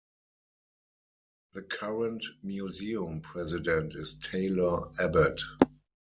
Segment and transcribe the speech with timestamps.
[1.53, 5.39] The current museum president is Taylor Abbott.